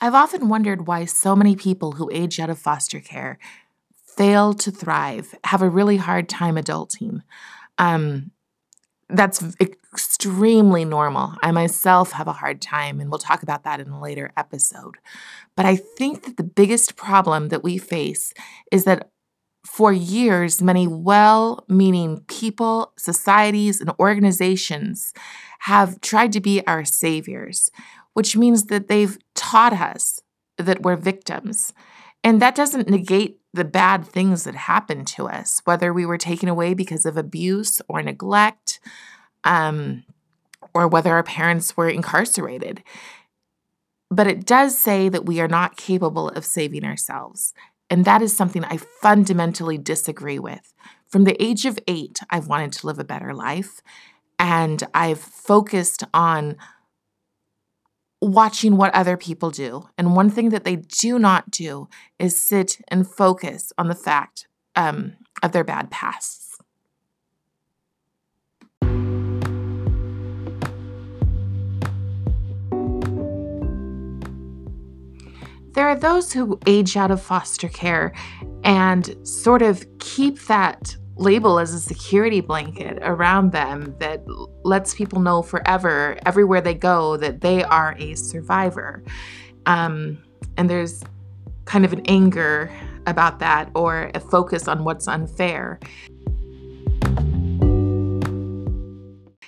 [0.00, 3.38] I've often wondered why so many people who age out of foster care
[4.16, 7.22] fail to thrive, have a really hard time adulting.
[7.78, 8.30] Um,
[9.08, 11.34] that's extremely normal.
[11.42, 14.96] I myself have a hard time, and we'll talk about that in a later episode.
[15.56, 18.32] But I think that the biggest problem that we face
[18.72, 19.10] is that
[19.66, 25.12] for years, many well meaning people, societies, and organizations
[25.60, 27.70] have tried to be our saviors,
[28.14, 30.20] which means that they've taught us
[30.56, 31.72] that we're victims.
[32.22, 36.48] And that doesn't negate the bad things that happened to us, whether we were taken
[36.48, 38.80] away because of abuse or neglect,
[39.44, 40.04] um,
[40.72, 42.82] or whether our parents were incarcerated.
[44.10, 47.52] But it does say that we are not capable of saving ourselves.
[47.90, 50.72] And that is something I fundamentally disagree with.
[51.06, 53.82] From the age of eight, I've wanted to live a better life.
[54.38, 56.56] And I've focused on
[58.24, 59.88] watching what other people do.
[59.98, 61.88] And one thing that they do not do
[62.18, 66.56] is sit and focus on the fact um, of their bad pasts.
[75.74, 78.14] There are those who age out of foster care
[78.62, 84.22] and sort of keep that label as a security blanket around them that
[84.64, 89.02] lets people know forever, everywhere they go, that they are a survivor.
[89.66, 90.22] Um,
[90.56, 91.02] and there's
[91.64, 92.70] kind of an anger
[93.06, 95.78] about that or a focus on what's unfair.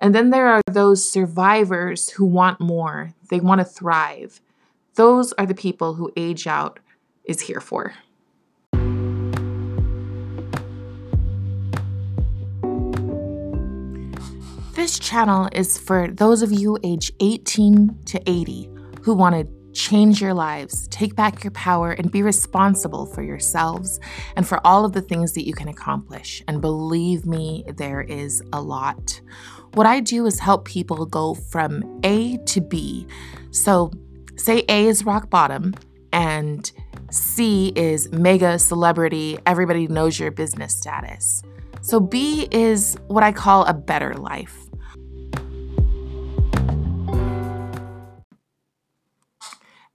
[0.00, 4.40] And then there are those survivors who want more, they want to thrive.
[4.94, 6.78] Those are the people who Age Out
[7.24, 7.94] is here for.
[14.88, 18.70] This channel is for those of you age 18 to 80
[19.02, 19.46] who want to
[19.78, 24.00] change your lives, take back your power, and be responsible for yourselves
[24.34, 26.42] and for all of the things that you can accomplish.
[26.48, 29.20] And believe me, there is a lot.
[29.74, 33.06] What I do is help people go from A to B.
[33.50, 33.90] So
[34.36, 35.74] Say A is rock bottom
[36.14, 36.72] and
[37.10, 41.42] C is mega celebrity, everybody knows your business status.
[41.82, 44.67] So B is what I call a better life.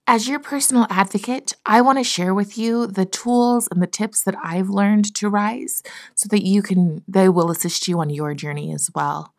[0.06, 4.22] As your personal advocate, I want to share with you the tools and the tips
[4.24, 5.81] that I've learned to rise
[6.14, 9.34] so that you can they will assist you on your journey as well.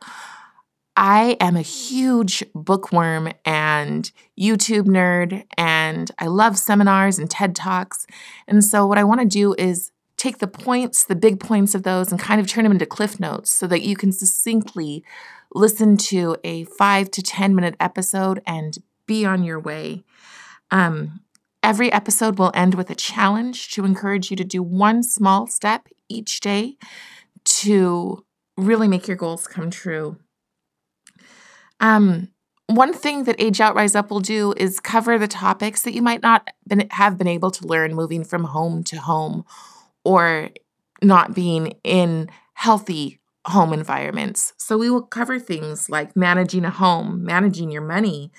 [0.97, 4.11] I am a huge bookworm and
[4.41, 8.07] YouTube nerd, and I love seminars and TED Talks.
[8.49, 11.83] And so, what I want to do is take the points, the big points of
[11.83, 15.05] those, and kind of turn them into cliff notes so that you can succinctly
[15.53, 20.05] listen to a five to 10 minute episode and be on your way.
[20.71, 21.21] Um,
[21.63, 25.89] every episode will end with a challenge to encourage you to do one small step
[26.09, 26.77] each day
[27.45, 28.25] to
[28.57, 30.19] really make your goals come true.
[31.81, 32.29] Um,
[32.67, 36.03] one thing that Age Out Rise Up will do is cover the topics that you
[36.03, 39.45] might not been, have been able to learn moving from home to home
[40.05, 40.51] or
[41.03, 44.55] not being in healthy home environments.
[44.57, 48.33] So we will cover things like managing a home, managing your money,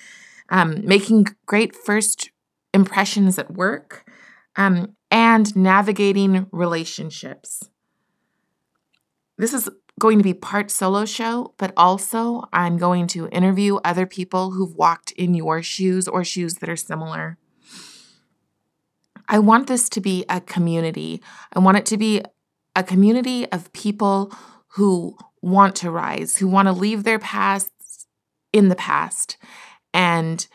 [0.50, 2.32] um, making great first
[2.74, 4.10] impressions at work,
[4.56, 7.70] um, and navigating relationships.
[9.38, 9.70] This is
[10.00, 14.76] going to be part solo show, but also I'm going to interview other people who've
[14.76, 17.38] walked in your shoes or shoes that are similar.
[19.28, 21.22] I want this to be a community.
[21.54, 22.22] I want it to be
[22.76, 24.32] a community of people
[24.74, 28.08] who want to rise, who want to leave their pasts
[28.52, 29.38] in the past
[29.96, 30.46] and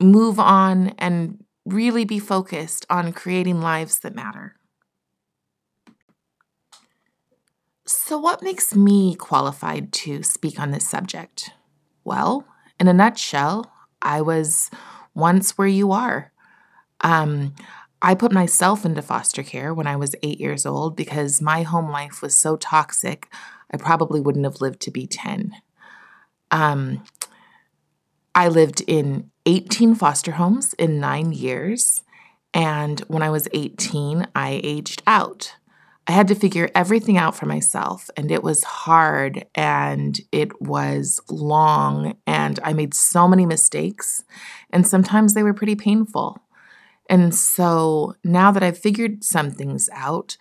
[0.00, 4.54] move on and really be focused on creating lives that matter.
[7.86, 11.50] So, what makes me qualified to speak on this subject?
[12.04, 12.46] Well,
[12.78, 13.70] in a nutshell,
[14.00, 14.70] I was
[15.12, 16.32] once where you are.
[17.00, 17.54] Um,
[18.00, 21.90] I put myself into foster care when I was eight years old because my home
[21.90, 23.28] life was so toxic,
[23.72, 25.56] I probably wouldn't have lived to be 10.
[26.52, 27.02] Um,
[28.34, 32.02] I lived in 18 foster homes in nine years.
[32.52, 35.54] And when I was 18, I aged out.
[36.10, 41.20] I had to figure everything out for myself, and it was hard and it was
[41.30, 44.24] long, and I made so many mistakes,
[44.70, 46.38] and sometimes they were pretty painful.
[47.08, 50.36] And so now that I've figured some things out,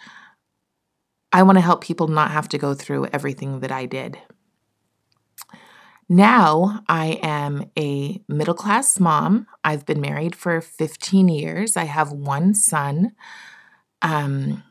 [1.31, 4.17] I want to help people not have to go through everything that I did.
[6.11, 9.45] Now I am a middle class mom.
[9.63, 11.77] I've been married for 15 years.
[11.77, 13.11] I have one son,
[14.01, 14.63] um,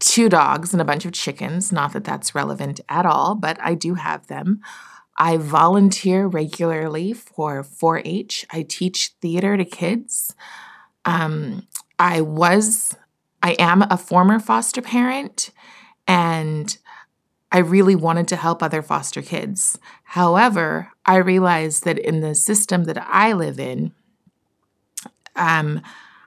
[0.00, 1.70] two dogs, and a bunch of chickens.
[1.70, 4.60] Not that that's relevant at all, but I do have them.
[5.16, 8.44] I volunteer regularly for 4 H.
[8.50, 10.34] I teach theater to kids.
[11.04, 12.96] Um, I was,
[13.40, 15.52] I am a former foster parent,
[16.08, 16.76] and
[17.54, 19.78] I really wanted to help other foster kids.
[20.02, 23.92] However, I realized that in the system that I live in,
[25.36, 25.80] um,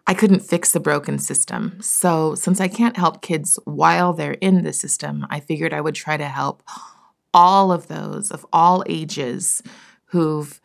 [0.07, 1.81] I couldn't fix the broken system.
[1.81, 5.95] So, since I can't help kids while they're in the system, I figured I would
[5.95, 6.63] try to help
[7.33, 9.62] all of those of all ages
[10.06, 10.62] who've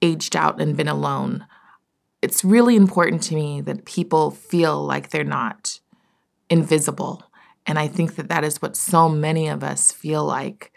[0.00, 1.44] aged out and been alone.
[2.22, 5.80] It's really important to me that people feel like they're not
[6.48, 7.27] invisible.
[7.66, 10.72] And I think that that is what so many of us feel like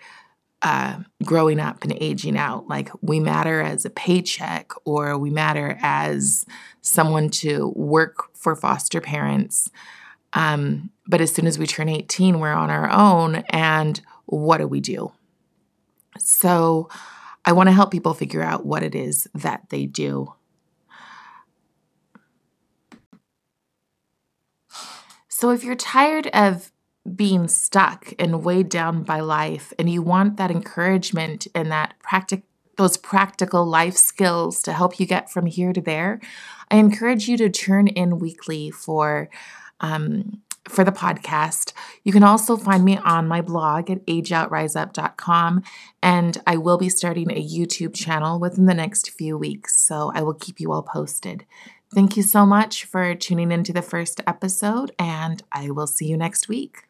[0.61, 2.67] uh, growing up and aging out.
[2.67, 6.45] Like we matter as a paycheck or we matter as
[6.81, 9.71] someone to work for foster parents.
[10.33, 13.43] Um, but as soon as we turn 18, we're on our own.
[13.49, 15.11] And what do we do?
[16.17, 16.89] So
[17.43, 20.33] I want to help people figure out what it is that they do.
[25.27, 26.70] So if you're tired of
[27.15, 32.43] being stuck and weighed down by life and you want that encouragement and that practic
[32.77, 36.19] those practical life skills to help you get from here to there,
[36.71, 39.29] I encourage you to turn in weekly for
[39.81, 41.73] um, for the podcast.
[42.03, 45.63] You can also find me on my blog at ageoutriseup.com,
[46.03, 50.21] and I will be starting a YouTube channel within the next few weeks, so I
[50.21, 51.45] will keep you all posted.
[51.93, 56.15] Thank you so much for tuning into the first episode, and I will see you
[56.15, 56.83] next week.